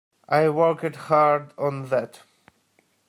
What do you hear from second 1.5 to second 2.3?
on that!